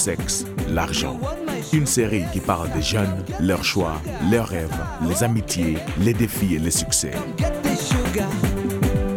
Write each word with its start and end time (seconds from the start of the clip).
Sexe, 0.00 0.46
l'argent. 0.66 1.20
Une 1.74 1.84
série 1.84 2.24
qui 2.32 2.40
parle 2.40 2.72
des 2.72 2.80
jeunes, 2.80 3.22
leurs 3.38 3.62
choix, 3.62 4.00
leurs 4.30 4.48
rêves, 4.48 4.82
les 5.06 5.22
amitiés, 5.22 5.76
les 5.98 6.14
défis 6.14 6.54
et 6.54 6.58
les 6.58 6.70
succès. 6.70 7.12
Get 7.36 7.52
the 7.62 7.76
sugar. 7.76 8.30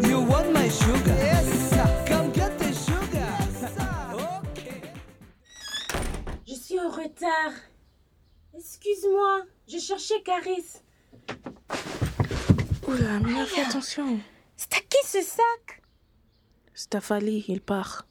You 0.09 0.17
want 0.27 0.51
my 0.53 0.69
sugar? 0.69 1.15
Yes. 1.23 1.71
Come 2.05 2.33
get 2.33 2.51
the 2.57 2.73
sugar. 2.73 3.31
Okay. 4.51 4.81
Je 6.45 6.53
suis 6.53 6.77
en 6.77 6.89
retard. 6.89 7.53
Excuse-moi, 8.53 9.43
je 9.69 9.77
cherchais 9.77 10.21
Caris. 10.25 10.81
Oula, 12.89 13.15
Amina, 13.15 13.45
fais 13.45 13.61
attention. 13.61 14.19
C'est 14.57 14.73
à 14.73 14.79
qui 14.81 15.07
ce 15.07 15.21
sac? 15.21 15.81
Stafali, 16.73 17.45
il 17.47 17.61
part. 17.61 18.05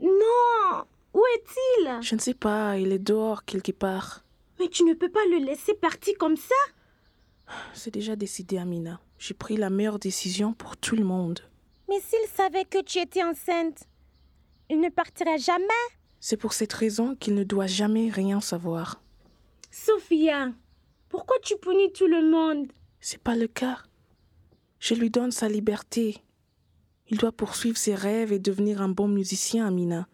Non 0.00 0.86
Où 1.14 1.22
est-il? 1.36 2.02
Je 2.02 2.14
ne 2.14 2.20
sais 2.20 2.34
pas, 2.34 2.76
il 2.76 2.92
est 2.92 2.98
dehors 2.98 3.44
quelque 3.44 3.72
part. 3.72 4.24
Mais 4.58 4.68
tu 4.68 4.84
ne 4.84 4.94
peux 4.94 5.10
pas 5.10 5.24
le 5.30 5.38
laisser 5.38 5.74
partir 5.74 6.14
comme 6.18 6.36
ça? 6.36 6.54
C'est 7.72 7.92
déjà 7.92 8.16
décidé, 8.16 8.58
Amina. 8.58 9.00
J'ai 9.18 9.34
pris 9.34 9.56
la 9.56 9.70
meilleure 9.70 9.98
décision 9.98 10.52
pour 10.52 10.76
tout 10.76 10.96
le 10.96 11.04
monde. 11.04 11.40
Mais 11.88 12.00
s'il 12.00 12.28
savait 12.34 12.64
que 12.64 12.82
tu 12.82 12.98
étais 12.98 13.22
enceinte, 13.22 13.84
il 14.68 14.80
ne 14.80 14.88
partirait 14.88 15.38
jamais? 15.38 15.64
C'est 16.20 16.36
pour 16.36 16.52
cette 16.52 16.72
raison 16.72 17.14
qu'il 17.14 17.34
ne 17.34 17.44
doit 17.44 17.66
jamais 17.66 18.10
rien 18.10 18.40
savoir. 18.40 19.00
Sophia, 19.70 20.52
pourquoi 21.08 21.36
tu 21.42 21.56
punis 21.58 21.92
tout 21.92 22.06
le 22.06 22.28
monde? 22.28 22.72
C'est 23.00 23.22
pas 23.22 23.36
le 23.36 23.46
cas. 23.46 23.78
Je 24.78 24.94
lui 24.94 25.10
donne 25.10 25.30
sa 25.30 25.48
liberté. 25.48 26.16
Il 27.08 27.18
doit 27.18 27.32
poursuivre 27.32 27.76
ses 27.76 27.94
rêves 27.94 28.32
et 28.32 28.38
devenir 28.38 28.80
un 28.80 28.88
bon 28.88 29.08
musicien, 29.08 29.66
Amina. 29.66 30.08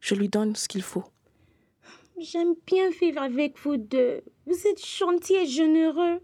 Je 0.00 0.14
lui 0.14 0.28
donne 0.28 0.54
ce 0.54 0.68
qu'il 0.68 0.82
faut. 0.82 1.04
J'aime 2.18 2.54
bien 2.66 2.90
vivre 2.90 3.20
avec 3.20 3.58
vous 3.58 3.76
deux. 3.76 4.22
Vous 4.46 4.66
êtes 4.66 4.84
gentil 4.84 5.34
et 5.34 5.46
généreux. 5.46 6.20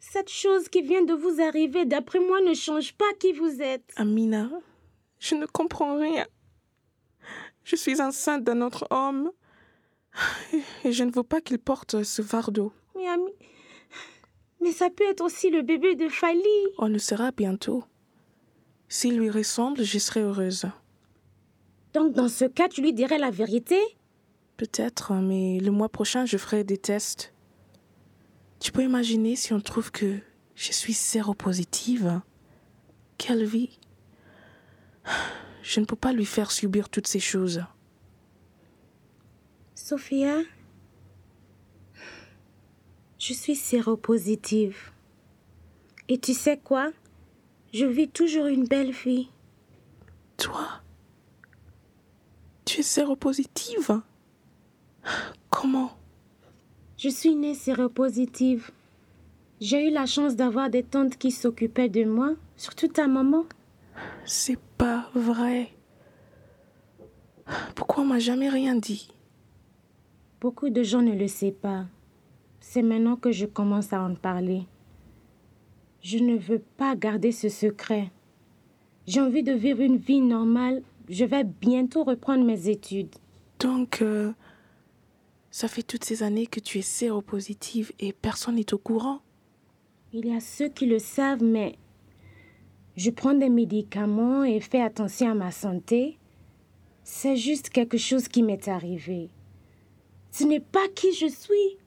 Cette 0.00 0.30
chose 0.30 0.68
qui 0.68 0.82
vient 0.82 1.04
de 1.04 1.12
vous 1.12 1.42
arriver, 1.42 1.84
d'après 1.84 2.20
moi, 2.20 2.40
ne 2.40 2.54
change 2.54 2.94
pas 2.94 3.12
qui 3.18 3.32
vous 3.32 3.60
êtes. 3.60 3.92
Amina, 3.96 4.48
je 5.18 5.34
ne 5.34 5.46
comprends 5.46 5.98
rien. 5.98 6.26
Je 7.64 7.76
suis 7.76 8.00
enceinte 8.00 8.44
d'un 8.44 8.62
autre 8.62 8.86
homme 8.90 9.30
et 10.84 10.92
je 10.92 11.04
ne 11.04 11.10
veux 11.10 11.24
pas 11.24 11.40
qu'il 11.40 11.58
porte 11.58 12.04
ce 12.04 12.22
fardeau. 12.22 12.72
Mais, 12.94 13.08
ami... 13.08 13.32
Mais 14.60 14.72
ça 14.72 14.88
peut 14.88 15.04
être 15.04 15.20
aussi 15.20 15.50
le 15.50 15.62
bébé 15.62 15.96
de 15.96 16.08
Fali. 16.08 16.40
On 16.78 16.88
le 16.88 16.98
sera 16.98 17.30
bientôt. 17.30 17.84
S'il 18.88 19.18
lui 19.18 19.30
ressemble, 19.30 19.82
je 19.82 19.98
serai 19.98 20.20
heureuse. 20.20 20.66
Donc, 21.96 22.12
dans 22.12 22.28
ce 22.28 22.44
cas, 22.44 22.68
tu 22.68 22.82
lui 22.82 22.92
dirais 22.92 23.16
la 23.16 23.30
vérité? 23.30 23.80
Peut-être, 24.58 25.14
mais 25.14 25.60
le 25.60 25.70
mois 25.70 25.88
prochain, 25.88 26.26
je 26.26 26.36
ferai 26.36 26.62
des 26.62 26.76
tests. 26.76 27.32
Tu 28.60 28.70
peux 28.70 28.82
imaginer 28.82 29.34
si 29.34 29.54
on 29.54 29.62
trouve 29.62 29.90
que 29.90 30.18
je 30.56 30.72
suis 30.72 30.92
séropositive? 30.92 32.20
Quelle 33.16 33.46
vie 33.46 33.78
Je 35.62 35.80
ne 35.80 35.86
peux 35.86 35.96
pas 35.96 36.12
lui 36.12 36.26
faire 36.26 36.52
subir 36.52 36.90
toutes 36.90 37.06
ces 37.06 37.18
choses. 37.18 37.64
Sophia, 39.74 40.42
je 43.18 43.32
suis 43.32 43.56
séropositive. 43.56 44.90
Et 46.08 46.18
tu 46.18 46.34
sais 46.34 46.58
quoi? 46.58 46.90
Je 47.72 47.86
vis 47.86 48.08
toujours 48.08 48.48
une 48.48 48.66
belle 48.66 48.92
vie. 48.92 49.30
Toi? 50.36 50.82
Tu 52.76 52.80
es 52.80 52.84
séropositive 52.84 54.02
Comment? 55.48 55.92
Je 56.98 57.08
suis 57.08 57.34
née 57.34 57.54
séropositive. 57.54 58.70
J'ai 59.62 59.88
eu 59.88 59.90
la 59.90 60.04
chance 60.04 60.36
d'avoir 60.36 60.68
des 60.68 60.82
tantes 60.82 61.16
qui 61.16 61.30
s'occupaient 61.30 61.88
de 61.88 62.04
moi, 62.04 62.34
surtout 62.58 62.88
ta 62.88 63.06
maman. 63.06 63.46
C'est 64.26 64.58
pas 64.76 65.08
vrai. 65.14 65.70
Pourquoi 67.74 68.02
on 68.02 68.08
m'a 68.08 68.18
jamais 68.18 68.50
rien 68.50 68.74
dit? 68.74 69.08
Beaucoup 70.42 70.68
de 70.68 70.82
gens 70.82 71.00
ne 71.00 71.14
le 71.14 71.28
savent 71.28 71.52
pas. 71.52 71.86
C'est 72.60 72.82
maintenant 72.82 73.16
que 73.16 73.32
je 73.32 73.46
commence 73.46 73.94
à 73.94 74.02
en 74.02 74.14
parler. 74.14 74.66
Je 76.02 76.18
ne 76.18 76.36
veux 76.36 76.62
pas 76.76 76.94
garder 76.94 77.32
ce 77.32 77.48
secret. 77.48 78.10
J'ai 79.06 79.22
envie 79.22 79.42
de 79.42 79.54
vivre 79.54 79.80
une 79.80 79.96
vie 79.96 80.20
normale. 80.20 80.82
Je 81.08 81.24
vais 81.24 81.44
bientôt 81.44 82.02
reprendre 82.02 82.44
mes 82.44 82.68
études. 82.68 83.14
Donc, 83.60 84.02
euh, 84.02 84.32
ça 85.50 85.68
fait 85.68 85.82
toutes 85.82 86.04
ces 86.04 86.22
années 86.22 86.46
que 86.46 86.60
tu 86.60 86.78
es 86.78 86.82
séropositive 86.82 87.92
et 88.00 88.12
personne 88.12 88.56
n'est 88.56 88.74
au 88.74 88.78
courant 88.78 89.20
Il 90.12 90.26
y 90.26 90.34
a 90.34 90.40
ceux 90.40 90.68
qui 90.68 90.86
le 90.86 90.98
savent, 90.98 91.44
mais 91.44 91.76
je 92.96 93.10
prends 93.10 93.34
des 93.34 93.48
médicaments 93.48 94.42
et 94.42 94.60
fais 94.60 94.82
attention 94.82 95.30
à 95.30 95.34
ma 95.34 95.52
santé. 95.52 96.18
C'est 97.04 97.36
juste 97.36 97.70
quelque 97.70 97.98
chose 97.98 98.26
qui 98.26 98.42
m'est 98.42 98.66
arrivé. 98.66 99.30
Ce 100.32 100.44
n'est 100.44 100.60
pas 100.60 100.88
qui 100.94 101.12
je 101.12 101.26
suis. 101.28 101.78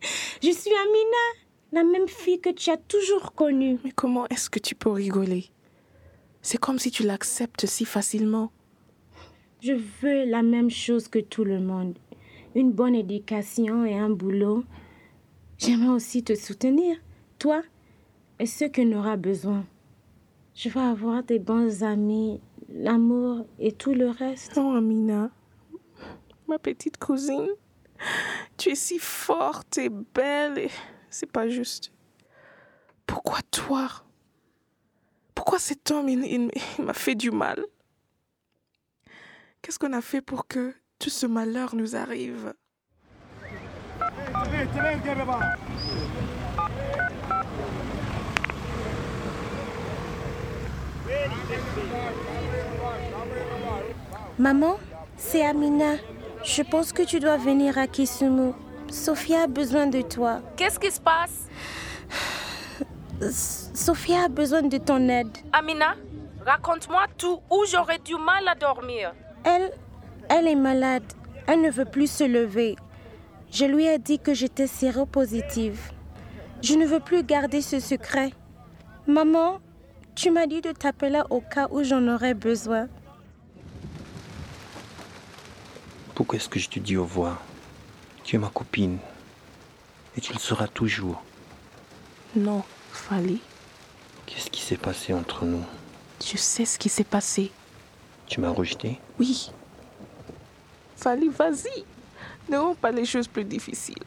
Je 0.42 0.50
suis 0.50 0.70
Amina, 0.70 1.42
la 1.72 1.84
même 1.84 2.08
fille 2.08 2.40
que 2.40 2.50
tu 2.50 2.70
as 2.70 2.76
toujours 2.76 3.34
connue. 3.34 3.78
Mais 3.84 3.92
comment 3.92 4.26
est-ce 4.28 4.50
que 4.50 4.58
tu 4.58 4.74
peux 4.74 4.90
rigoler? 4.90 5.50
C'est 6.42 6.58
comme 6.58 6.78
si 6.78 6.90
tu 6.90 7.04
l'acceptes 7.04 7.66
si 7.66 7.84
facilement. 7.84 8.50
Je 9.62 9.72
veux 9.72 10.24
la 10.24 10.42
même 10.42 10.70
chose 10.70 11.08
que 11.08 11.18
tout 11.18 11.44
le 11.44 11.60
monde. 11.60 11.98
Une 12.54 12.72
bonne 12.72 12.94
éducation 12.94 13.84
et 13.84 13.96
un 13.98 14.10
boulot. 14.10 14.64
J'aimerais 15.58 15.94
aussi 15.94 16.24
te 16.24 16.34
soutenir, 16.34 16.96
toi 17.38 17.62
et 18.38 18.46
ceux 18.46 18.68
que 18.68 18.80
aura 18.96 19.16
besoin. 19.16 19.66
Je 20.54 20.70
veux 20.70 20.80
avoir 20.80 21.22
des 21.22 21.38
bons 21.38 21.82
amis, 21.82 22.40
l'amour 22.70 23.46
et 23.58 23.72
tout 23.72 23.92
le 23.92 24.08
reste. 24.08 24.52
Oh, 24.56 24.72
Amina, 24.74 25.30
ma 26.48 26.58
petite 26.58 26.96
cousine, 26.96 27.48
tu 28.56 28.70
es 28.70 28.74
si 28.74 28.98
forte 28.98 29.76
et 29.78 29.90
belle 29.90 30.58
et 30.58 30.70
c'est 31.10 31.30
pas 31.30 31.48
juste. 31.48 31.92
Pourquoi 33.06 33.40
toi? 33.50 33.88
Pourquoi 35.40 35.58
cet 35.58 35.90
homme, 35.90 36.10
il, 36.10 36.22
il- 36.26 36.50
il 36.78 36.84
m'a 36.84 36.92
fait 36.92 37.14
du 37.14 37.30
mal? 37.30 37.64
Qu'est-ce 39.62 39.78
qu'on 39.78 39.94
a 39.94 40.02
fait 40.02 40.20
pour 40.20 40.46
que 40.46 40.74
tout 40.98 41.08
ce 41.08 41.24
malheur 41.24 41.74
nous 41.74 41.96
arrive? 41.96 42.52
Maman, 54.38 54.78
c'est 55.16 55.44
Amina. 55.44 55.96
Je 56.44 56.62
pense 56.62 56.92
que 56.92 57.02
tu 57.02 57.20
dois 57.20 57.36
venir 57.36 57.76
à 57.78 57.86
Kisumu. 57.86 58.52
Sophia 58.90 59.42
a 59.42 59.46
besoin 59.46 59.86
de 59.86 60.02
toi. 60.02 60.40
Qu'est-ce 60.56 60.78
qui 60.78 60.90
se 60.90 61.00
passe? 61.00 61.46
Sophia 63.20 64.24
a 64.24 64.28
besoin 64.28 64.62
de 64.62 64.78
ton 64.78 65.08
aide. 65.08 65.36
Amina, 65.52 65.94
raconte-moi 66.46 67.06
tout 67.18 67.40
où 67.50 67.64
j'aurais 67.70 67.98
du 67.98 68.14
mal 68.14 68.48
à 68.48 68.54
dormir. 68.54 69.12
Elle, 69.44 69.70
elle 70.28 70.48
est 70.48 70.56
malade. 70.56 71.04
Elle 71.46 71.60
ne 71.60 71.70
veut 71.70 71.84
plus 71.84 72.10
se 72.10 72.24
lever. 72.24 72.76
Je 73.50 73.64
lui 73.64 73.86
ai 73.86 73.98
dit 73.98 74.18
que 74.18 74.32
j'étais 74.32 74.66
séropositive. 74.66 75.92
Je 76.62 76.74
ne 76.74 76.86
veux 76.86 77.00
plus 77.00 77.22
garder 77.24 77.60
ce 77.60 77.80
secret. 77.80 78.30
Maman, 79.06 79.60
tu 80.14 80.30
m'as 80.30 80.46
dit 80.46 80.60
de 80.60 80.72
t'appeler 80.72 81.22
au 81.30 81.40
cas 81.40 81.68
où 81.70 81.82
j'en 81.82 82.06
aurais 82.08 82.34
besoin. 82.34 82.88
Pourquoi 86.14 86.36
est-ce 86.36 86.48
que 86.48 86.60
je 86.60 86.68
te 86.68 86.78
dis 86.78 86.96
au 86.96 87.02
revoir? 87.04 87.42
Tu 88.24 88.36
es 88.36 88.38
ma 88.38 88.48
copine. 88.48 88.98
Et 90.16 90.20
tu 90.20 90.32
le 90.32 90.38
seras 90.38 90.68
toujours. 90.68 91.22
Non, 92.36 92.62
Fali, 92.92 93.40
Qu'est-ce 94.26 94.50
qui 94.50 94.60
s'est 94.60 94.76
passé 94.76 95.12
entre 95.12 95.44
nous 95.44 95.64
je 96.22 96.36
sais 96.36 96.64
ce 96.66 96.78
qui 96.78 96.88
s'est 96.88 97.04
passé. 97.04 97.50
Tu 98.26 98.40
m'as 98.40 98.50
rejeté 98.50 98.98
Oui. 99.18 99.50
Fali, 100.96 101.28
vas-y. 101.28 101.84
Ne 102.50 102.58
rends 102.58 102.74
pas 102.74 102.92
les 102.92 103.06
choses 103.06 103.26
plus 103.26 103.44
difficiles. 103.44 104.02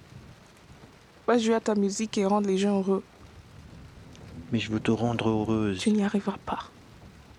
Va 1.25 1.37
jouer 1.37 1.55
à 1.55 1.59
ta 1.59 1.75
musique 1.75 2.17
et 2.17 2.25
rendre 2.25 2.47
les 2.47 2.57
gens 2.57 2.79
heureux. 2.79 3.03
Mais 4.51 4.59
je 4.59 4.71
veux 4.71 4.79
te 4.79 4.91
rendre 4.91 5.29
heureuse. 5.29 5.79
Tu 5.79 5.91
n'y 5.91 6.03
arriveras 6.03 6.37
pas. 6.45 6.69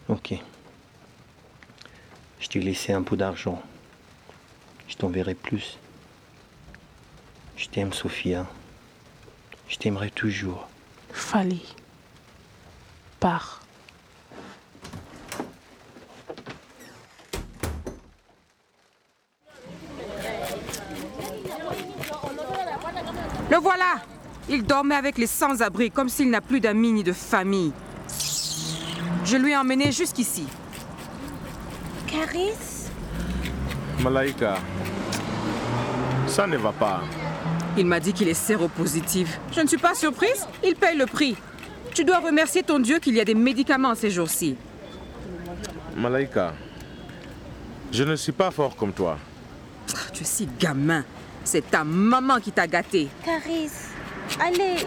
Ok. 0.09 0.35
Je 2.41 2.49
t'ai 2.49 2.61
laissé 2.61 2.93
un 2.93 3.03
peu 3.03 3.17
d'argent. 3.17 3.63
Je 4.89 4.97
t'enverrai 4.97 5.35
plus. 5.35 5.79
Je 7.57 7.69
t'aime, 7.69 7.93
Sophia. 7.93 8.47
Je 9.69 9.77
t'aimerai 9.77 10.11
toujours. 10.11 10.69
Fali. 11.15 11.63
Part. 13.21 13.61
Le 23.51 23.57
voilà 23.59 23.95
Il 24.49 24.65
dormait 24.65 24.97
avec 24.97 25.17
les 25.17 25.27
sans-abri 25.27 25.91
comme 25.91 26.09
s'il 26.09 26.29
n'a 26.31 26.41
plus 26.41 26.61
d'amis 26.61 26.93
ni 26.93 27.05
de 27.05 27.13
famille. 27.13 27.73
Je 29.25 29.37
lui 29.37 29.53
ai 29.53 29.57
emmené 29.57 29.93
jusqu'ici. 29.93 30.47
Caris? 32.07 32.91
Malaika, 34.01 34.57
ça 36.27 36.47
ne 36.47 36.57
va 36.57 36.73
pas. 36.73 37.01
Il 37.77 37.87
m'a 37.87 37.99
dit 38.01 38.13
qu'il 38.13 38.29
est 38.29 38.35
séropositif. 38.35 39.41
Je 39.53 39.61
ne 39.61 39.67
suis 39.67 39.79
pas 39.79 39.95
surprise, 39.95 40.47
il 40.63 40.77
paye 40.77 40.97
le 40.97 41.07
prix. 41.07 41.37
Tu 41.93 42.05
dois 42.05 42.19
remercier 42.19 42.63
ton 42.63 42.79
Dieu 42.79 42.99
qu'il 42.99 43.15
y 43.15 43.21
a 43.21 43.25
des 43.25 43.35
médicaments 43.35 43.95
ces 43.95 44.11
jours-ci. 44.11 44.57
Malaika, 45.97 46.55
je 47.93 48.03
ne 48.05 48.17
suis 48.17 48.33
pas 48.33 48.51
fort 48.51 48.75
comme 48.77 48.93
toi. 48.93 49.19
Ah, 49.93 49.99
Tu 50.13 50.23
es 50.23 50.27
si 50.27 50.49
gamin. 50.59 51.05
C'est 51.45 51.71
ta 51.71 51.85
maman 51.85 52.41
qui 52.41 52.51
t'a 52.53 52.67
gâté. 52.67 53.09
Caris, 53.25 53.71
allez, 54.41 54.87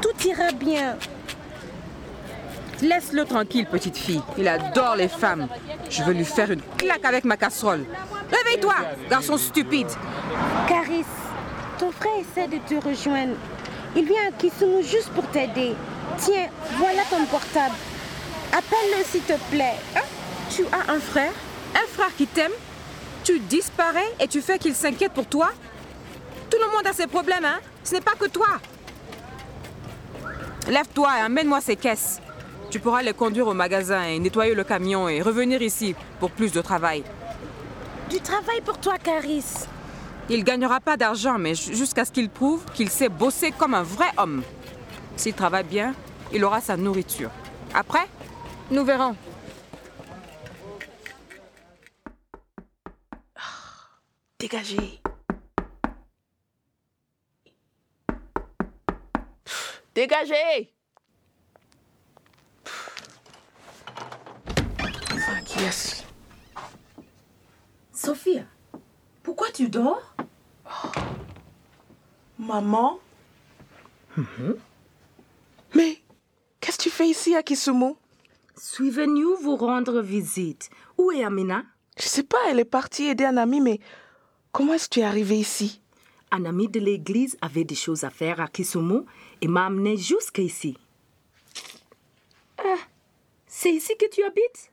tout 0.00 0.26
ira 0.28 0.52
bien. 0.52 0.96
Laisse-le 2.80 3.24
tranquille, 3.24 3.66
petite 3.66 3.96
fille. 3.96 4.22
Il 4.38 4.46
adore 4.46 4.96
les 4.96 5.08
femmes. 5.08 5.48
Je 5.90 6.02
veux 6.04 6.12
lui 6.12 6.24
faire 6.24 6.50
une 6.50 6.60
claque 6.76 7.04
avec 7.04 7.24
ma 7.24 7.36
casserole. 7.36 7.84
Réveille-toi, 8.30 8.74
garçon 9.10 9.36
stupide. 9.36 9.88
Caris, 10.68 11.04
ton 11.78 11.92
frère 11.92 12.12
essaie 12.20 12.48
de 12.48 12.58
te 12.58 12.74
rejoindre. 12.74 13.34
Il 13.94 14.04
vient 14.04 14.28
à 14.28 14.32
Kisumu 14.32 14.82
juste 14.82 15.10
pour 15.10 15.26
t'aider. 15.28 15.74
Tiens, 16.18 16.48
voilà 16.76 17.02
ton 17.10 17.24
portable. 17.26 17.74
Appelle-le 18.52 19.04
s'il 19.04 19.22
te 19.22 19.34
plaît. 19.50 19.76
Hein? 19.96 20.00
Tu 20.50 20.64
as 20.72 20.92
un 20.92 21.00
frère? 21.00 21.32
Un 21.74 21.86
frère 21.92 22.14
qui 22.16 22.26
t'aime? 22.26 22.52
Tu 23.24 23.38
disparais 23.40 24.14
et 24.20 24.28
tu 24.28 24.40
fais 24.40 24.58
qu'il 24.58 24.74
s'inquiète 24.74 25.12
pour 25.12 25.26
toi? 25.26 25.50
Tout 26.50 26.58
le 26.58 26.76
monde 26.76 26.86
a 26.86 26.92
ses 26.92 27.06
problèmes, 27.06 27.44
hein? 27.44 27.58
Ce 27.82 27.94
n'est 27.94 28.00
pas 28.00 28.14
que 28.18 28.26
toi. 28.26 28.46
Lève-toi 30.68 31.08
et 31.18 31.20
amène-moi 31.22 31.60
ces 31.60 31.76
caisses. 31.76 32.20
Tu 32.70 32.80
pourras 32.80 33.02
les 33.02 33.12
conduire 33.12 33.46
au 33.46 33.54
magasin 33.54 34.02
et 34.04 34.18
nettoyer 34.18 34.54
le 34.54 34.64
camion 34.64 35.08
et 35.08 35.22
revenir 35.22 35.62
ici 35.62 35.94
pour 36.18 36.30
plus 36.30 36.52
de 36.52 36.60
travail. 36.60 37.04
Du 38.10 38.20
travail 38.20 38.60
pour 38.60 38.78
toi, 38.78 38.94
Caris. 39.02 39.44
Il 40.28 40.42
gagnera 40.44 40.80
pas 40.80 40.96
d'argent, 40.96 41.38
mais 41.38 41.54
ju- 41.54 41.74
jusqu'à 41.74 42.04
ce 42.04 42.10
qu'il 42.10 42.28
prouve 42.28 42.64
qu'il 42.74 42.90
sait 42.90 43.08
bosser 43.08 43.52
comme 43.52 43.74
un 43.74 43.82
vrai 43.82 44.08
homme. 44.16 44.42
S'il 45.16 45.34
travaille 45.34 45.64
bien, 45.64 45.94
il 46.32 46.44
aura 46.44 46.60
sa 46.60 46.76
nourriture. 46.76 47.30
Après, 47.74 48.06
nous 48.70 48.84
verrons. 48.84 49.14
Dégagez. 54.38 55.00
Dégagez. 59.94 60.74
Fuck 65.18 65.56
yes. 65.60 66.04
Sophia, 67.92 68.42
pourquoi 69.22 69.50
tu 69.50 69.68
dors? 69.68 70.15
Maman? 72.38 72.98
Mais 75.74 75.98
qu'est-ce 76.60 76.78
que 76.78 76.82
tu 76.84 76.90
fais 76.90 77.08
ici 77.08 77.34
à 77.34 77.42
Kisumu? 77.42 77.94
Suis 78.56 78.90
venu 78.90 79.24
vous 79.42 79.56
rendre 79.56 80.00
visite. 80.00 80.70
Où 80.96 81.10
est 81.10 81.24
Amina? 81.24 81.64
Je 81.98 82.08
sais 82.08 82.22
pas, 82.22 82.38
elle 82.48 82.60
est 82.60 82.64
partie 82.64 83.04
aider 83.04 83.24
un 83.24 83.36
ami, 83.36 83.60
mais 83.60 83.80
comment 84.52 84.74
est-ce 84.74 84.88
que 84.88 84.94
tu 84.94 85.00
es 85.00 85.04
arrivée 85.04 85.38
ici? 85.38 85.80
Un 86.30 86.44
ami 86.44 86.68
de 86.68 86.80
l'église 86.80 87.36
avait 87.40 87.64
des 87.64 87.74
choses 87.74 88.04
à 88.04 88.10
faire 88.10 88.40
à 88.40 88.48
Kisumu 88.48 89.02
et 89.40 89.48
m'a 89.48 89.66
amené 89.66 89.96
jusqu'ici. 89.96 90.76
Ah, 92.58 92.78
c'est 93.46 93.72
ici 93.72 93.92
que 93.98 94.08
tu 94.10 94.22
habites? 94.24 94.72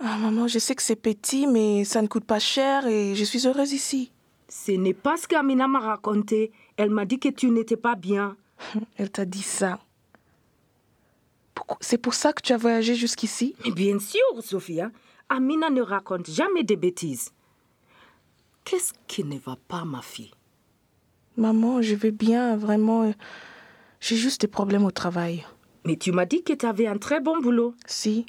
Ah, 0.00 0.16
maman, 0.18 0.48
je 0.48 0.58
sais 0.58 0.74
que 0.74 0.82
c'est 0.82 0.96
petit, 0.96 1.46
mais 1.46 1.84
ça 1.84 2.02
ne 2.02 2.08
coûte 2.08 2.24
pas 2.24 2.38
cher 2.38 2.86
et 2.86 3.14
je 3.14 3.24
suis 3.24 3.46
heureuse 3.46 3.72
ici. 3.72 4.12
Ce 4.48 4.72
n'est 4.72 4.94
pas 4.94 5.16
ce 5.16 5.28
qu'Amina 5.28 5.68
m'a 5.68 5.80
raconté. 5.80 6.52
Elle 6.76 6.90
m'a 6.90 7.04
dit 7.04 7.18
que 7.18 7.28
tu 7.28 7.50
n'étais 7.50 7.76
pas 7.76 7.94
bien. 7.94 8.36
Elle 8.96 9.10
t'a 9.10 9.24
dit 9.24 9.42
ça. 9.42 9.78
C'est 11.80 11.98
pour 11.98 12.14
ça 12.14 12.32
que 12.32 12.40
tu 12.40 12.52
as 12.52 12.56
voyagé 12.56 12.94
jusqu'ici? 12.94 13.54
Mais 13.64 13.72
bien 13.72 13.98
sûr, 13.98 14.20
Sophia, 14.40 14.90
Amina 15.28 15.68
ne 15.68 15.82
raconte 15.82 16.30
jamais 16.30 16.62
des 16.62 16.76
bêtises. 16.76 17.32
Qu'est-ce 18.64 18.92
qui 19.06 19.24
ne 19.24 19.38
va 19.38 19.56
pas, 19.68 19.84
ma 19.84 20.00
fille? 20.00 20.30
Maman, 21.36 21.82
je 21.82 21.94
vais 21.94 22.10
bien, 22.10 22.56
vraiment. 22.56 23.12
J'ai 24.00 24.16
juste 24.16 24.40
des 24.40 24.48
problèmes 24.48 24.84
au 24.84 24.90
travail. 24.90 25.44
Mais 25.84 25.96
tu 25.96 26.12
m'as 26.12 26.26
dit 26.26 26.42
que 26.42 26.52
tu 26.52 26.66
avais 26.66 26.86
un 26.86 26.98
très 26.98 27.20
bon 27.20 27.38
boulot. 27.40 27.74
Si. 27.86 28.26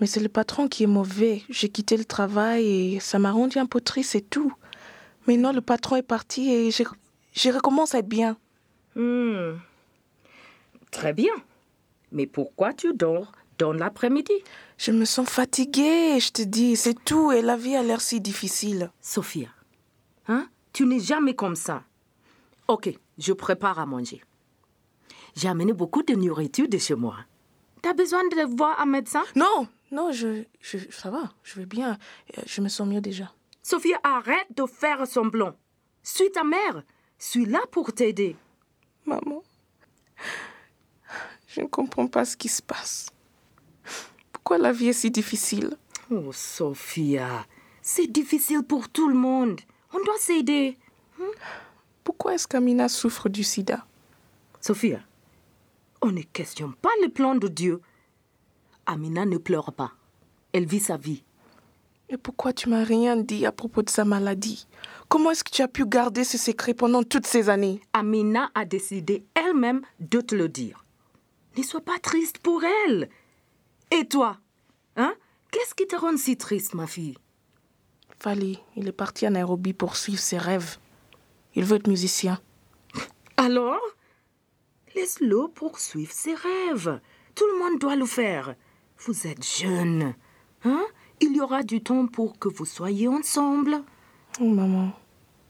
Mais 0.00 0.06
c'est 0.06 0.20
le 0.20 0.28
patron 0.28 0.68
qui 0.68 0.84
est 0.84 0.88
mauvais. 0.88 1.42
J'ai 1.50 1.68
quitté 1.68 1.96
le 1.96 2.04
travail 2.04 2.94
et 2.94 3.00
ça 3.00 3.18
m'a 3.18 3.30
rendu 3.30 3.58
un 3.58 3.66
peu 3.66 3.80
triste, 3.80 4.10
c'est 4.10 4.28
tout. 4.28 4.52
Maintenant, 5.26 5.52
le 5.52 5.60
patron 5.60 5.96
est 5.96 6.02
parti 6.02 6.50
et 6.52 6.70
je, 6.70 6.82
je 7.32 7.50
recommence 7.50 7.94
à 7.94 7.98
être 7.98 8.08
bien. 8.08 8.36
Hmm. 8.94 9.56
Très 10.90 11.12
bien. 11.12 11.32
Mais 12.12 12.26
pourquoi 12.26 12.72
tu 12.72 12.92
dors 12.94 13.32
dans 13.58 13.72
l'après-midi? 13.72 14.32
Je 14.78 14.92
me 14.92 15.04
sens 15.04 15.28
fatiguée, 15.28 16.18
je 16.20 16.30
te 16.30 16.42
dis, 16.42 16.76
c'est 16.76 16.94
tout. 17.04 17.32
Et 17.32 17.42
la 17.42 17.56
vie 17.56 17.74
a 17.76 17.82
l'air 17.82 18.00
si 18.00 18.20
difficile. 18.20 18.90
Sophia, 19.00 19.48
hein? 20.28 20.48
Tu 20.72 20.86
n'es 20.86 21.00
jamais 21.00 21.34
comme 21.34 21.56
ça. 21.56 21.82
Ok, 22.68 22.90
je 23.18 23.32
prépare 23.32 23.78
à 23.78 23.86
manger. 23.86 24.22
J'ai 25.36 25.48
amené 25.48 25.72
beaucoup 25.72 26.02
de 26.02 26.14
nourriture 26.14 26.68
de 26.68 26.78
chez 26.78 26.94
moi. 26.94 27.16
T'as 27.82 27.92
besoin 27.94 28.22
de 28.28 28.56
voir 28.56 28.80
un 28.80 28.86
médecin? 28.86 29.22
Non, 29.36 29.68
non, 29.90 30.10
je, 30.12 30.44
je, 30.60 30.78
ça 30.90 31.10
va, 31.10 31.32
je 31.42 31.56
vais 31.58 31.66
bien. 31.66 31.98
Euh, 32.38 32.42
Je 32.46 32.60
me 32.60 32.68
sens 32.68 32.88
mieux 32.88 33.00
déjà. 33.00 33.32
Sophia, 33.64 33.98
arrête 34.02 34.46
de 34.54 34.66
faire 34.66 35.06
semblant. 35.06 35.56
Suis 36.02 36.30
ta 36.30 36.44
mère. 36.44 36.84
Suis 37.18 37.46
là 37.46 37.60
pour 37.72 37.94
t'aider. 37.94 38.36
Maman, 39.06 39.42
je 41.46 41.62
ne 41.62 41.66
comprends 41.66 42.06
pas 42.06 42.26
ce 42.26 42.36
qui 42.36 42.48
se 42.48 42.60
passe. 42.60 43.08
Pourquoi 44.32 44.58
la 44.58 44.70
vie 44.70 44.88
est 44.88 44.92
si 44.92 45.10
difficile? 45.10 45.78
Oh, 46.10 46.30
Sophia, 46.30 47.46
c'est 47.80 48.06
difficile 48.06 48.64
pour 48.64 48.90
tout 48.90 49.08
le 49.08 49.14
monde. 49.14 49.62
On 49.94 50.04
doit 50.04 50.18
s'aider. 50.18 50.76
Pourquoi 52.02 52.34
est-ce 52.34 52.46
qu'Amina 52.46 52.90
souffre 52.90 53.30
du 53.30 53.44
sida? 53.44 53.86
Sophia, 54.60 55.00
on 56.02 56.10
ne 56.10 56.20
questionne 56.20 56.74
pas 56.74 56.92
le 57.02 57.08
plan 57.08 57.34
de 57.34 57.48
Dieu. 57.48 57.80
Amina 58.84 59.24
ne 59.24 59.38
pleure 59.38 59.72
pas. 59.72 59.92
Elle 60.52 60.66
vit 60.66 60.80
sa 60.80 60.98
vie. 60.98 61.24
Et 62.08 62.16
pourquoi 62.16 62.52
tu 62.52 62.68
m'as 62.68 62.84
rien 62.84 63.16
dit 63.16 63.46
à 63.46 63.52
propos 63.52 63.82
de 63.82 63.90
sa 63.90 64.04
maladie? 64.04 64.66
Comment 65.08 65.30
est-ce 65.30 65.44
que 65.44 65.50
tu 65.50 65.62
as 65.62 65.68
pu 65.68 65.86
garder 65.86 66.24
ce 66.24 66.38
secret 66.38 66.74
pendant 66.74 67.02
toutes 67.02 67.26
ces 67.26 67.48
années? 67.48 67.80
Amina 67.92 68.50
a 68.54 68.64
décidé 68.64 69.24
elle-même 69.34 69.82
de 70.00 70.20
te 70.20 70.34
le 70.34 70.48
dire. 70.48 70.84
Ne 71.56 71.62
sois 71.62 71.80
pas 71.80 71.98
triste 71.98 72.38
pour 72.38 72.62
elle. 72.86 73.08
Et 73.90 74.06
toi 74.06 74.38
Hein? 74.96 75.14
Qu'est-ce 75.50 75.74
qui 75.74 75.86
te 75.86 75.96
rend 75.96 76.16
si 76.16 76.36
triste, 76.36 76.74
ma 76.74 76.86
fille? 76.86 77.16
Fali, 78.20 78.60
il 78.76 78.88
est 78.88 78.92
parti 78.92 79.26
à 79.26 79.30
Nairobi 79.30 79.72
pour 79.72 79.96
suivre 79.96 80.20
ses 80.20 80.38
rêves. 80.38 80.78
Il 81.54 81.64
veut 81.64 81.76
être 81.76 81.88
musicien. 81.88 82.40
Alors 83.36 83.80
Laisse-le 84.94 85.48
poursuivre 85.48 86.12
ses 86.12 86.34
rêves. 86.34 87.00
Tout 87.34 87.46
le 87.46 87.58
monde 87.58 87.80
doit 87.80 87.96
le 87.96 88.06
faire. 88.06 88.54
Vous 88.98 89.26
êtes 89.26 89.44
jeune. 89.44 90.14
Hein? 90.64 90.84
Il 91.26 91.34
y 91.34 91.40
aura 91.40 91.62
du 91.62 91.82
temps 91.82 92.06
pour 92.06 92.38
que 92.38 92.48
vous 92.48 92.66
soyez 92.66 93.08
ensemble. 93.08 93.82
Oh 94.40 94.44
maman, 94.44 94.92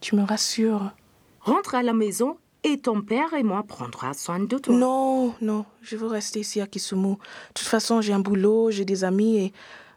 tu 0.00 0.14
me 0.14 0.22
rassures. 0.22 0.92
Rentre 1.40 1.74
à 1.74 1.82
la 1.82 1.92
maison 1.92 2.38
et 2.62 2.78
ton 2.78 3.02
père 3.02 3.34
et 3.34 3.42
moi 3.42 3.64
prendra 3.64 4.14
soin 4.14 4.38
de 4.38 4.56
toi. 4.56 4.72
Non, 4.72 5.34
non, 5.40 5.66
je 5.82 5.96
veux 5.96 6.06
rester 6.06 6.38
ici 6.40 6.60
à 6.60 6.68
Kisumu. 6.68 7.14
De 7.14 7.18
toute 7.54 7.66
façon, 7.66 8.00
j'ai 8.00 8.12
un 8.12 8.20
boulot, 8.20 8.70
j'ai 8.70 8.84
des 8.84 9.02
amis 9.02 9.36
et 9.38 9.52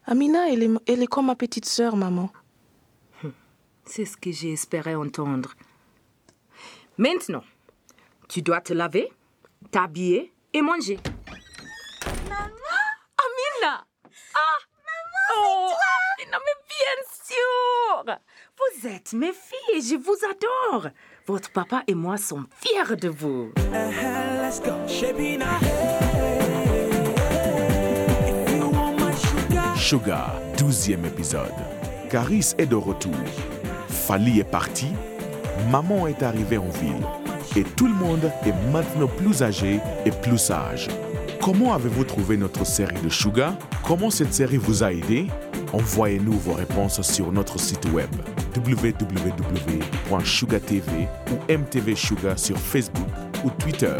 Amina, 0.07 0.50
elle 0.50 0.63
est, 0.63 0.69
elle 0.88 1.03
est 1.03 1.07
comme 1.07 1.27
ma 1.27 1.36
petite 1.36 1.65
sœur, 1.65 1.96
maman. 1.96 2.31
C'est 3.86 4.05
ce 4.05 4.17
que 4.17 4.31
j'espérais 4.31 4.96
entendre. 4.96 5.53
Maintenant, 6.98 7.43
tu 8.27 8.41
dois 8.41 8.62
te 8.62 8.74
laver, 8.74 9.12
t'habiller 9.69 10.34
et 10.53 10.62
manger. 10.63 10.98
Amina 12.25 13.86
Ah 14.34 14.67
Amina, 15.38 16.38
mais 16.46 16.58
bien 16.67 16.98
sûr 17.24 18.17
Vous 18.58 18.88
êtes 18.88 19.13
mes 19.13 19.34
filles 19.34 19.82
je 19.89 19.96
vous 19.96 20.17
adore. 20.29 20.89
Votre 21.25 21.51
papa 21.51 21.84
et 21.88 21.96
moi 21.96 22.17
sommes 22.17 22.48
fiers 22.60 22.96
de 22.96 23.10
vous. 23.10 23.51
let's 24.41 24.62
go. 24.62 24.74
Sugar, 29.75 30.36
12e 30.58 31.06
épisode. 31.06 31.53
Caris 32.10 32.53
est 32.58 32.65
de 32.65 32.75
retour. 32.75 33.13
Fali 33.89 34.39
est 34.39 34.44
parti. 34.44 34.88
Maman 35.72 36.08
est 36.08 36.24
arrivée 36.24 36.58
en 36.58 36.70
ville. 36.70 37.06
et 37.56 37.63
tout 37.63 37.88
le 37.88 37.94
monde 37.94 38.32
est 38.46 38.72
maintenant 38.72 39.08
plus 39.08 39.41
âgé 39.41 39.79
et 40.06 40.12
plus 40.12 40.38
sage. 40.38 40.88
Comment 41.48 41.74
avez-vous 41.74 42.04
trouvé 42.04 42.36
notre 42.36 42.66
série 42.66 43.00
de 43.01 43.08
Sugar 43.08 43.54
Comment 43.86 44.10
cette 44.10 44.34
série 44.34 44.58
vous 44.58 44.84
a 44.84 44.92
aidé? 44.92 45.27
Envoyez-nous 45.72 46.34
vos 46.34 46.51
réponses 46.51 47.01
sur 47.01 47.32
notre 47.32 47.58
site 47.58 47.86
web 47.94 48.10
www.sugartv 48.54 49.32
ou 51.32 51.36
MTV 51.50 51.96
Sugar 51.96 52.38
sur 52.38 52.58
Facebook 52.58 53.08
ou 53.46 53.50
Twitter 53.51 53.96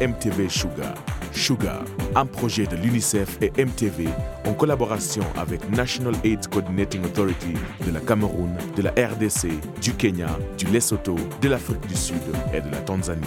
MTV 0.00 0.48
Sugar. 0.48 0.94
Sugar, 1.32 1.82
un 2.14 2.26
projet 2.26 2.68
de 2.68 2.76
l'UNICEF 2.76 3.36
et 3.42 3.50
MTV 3.60 4.06
en 4.46 4.54
collaboration 4.54 5.24
avec 5.36 5.68
National 5.70 6.14
AIDS 6.22 6.46
Coordinating 6.46 7.04
Authority 7.04 7.54
de 7.84 7.90
la 7.90 7.98
Cameroun, 7.98 8.56
de 8.76 8.82
la 8.82 8.92
RDC, 8.92 9.48
du 9.82 9.92
Kenya, 9.92 10.38
du 10.56 10.66
Lesotho, 10.66 11.16
de 11.42 11.48
l'Afrique 11.48 11.84
du 11.88 11.96
Sud 11.96 12.22
et 12.54 12.60
de 12.60 12.70
la 12.70 12.78
Tanzanie. 12.78 13.26